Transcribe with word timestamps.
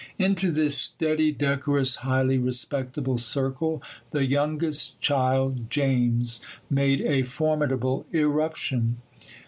Into 0.17 0.49
this 0.49 0.79
steady, 0.79 1.31
decorous, 1.31 1.97
highly 1.97 2.39
respectable 2.39 3.19
circle, 3.19 3.83
the 4.09 4.25
youngest 4.25 4.99
child, 4.99 5.69
James, 5.69 6.41
made 6.71 7.01
a 7.01 7.21
formidable 7.21 8.07
irruption. 8.11 8.97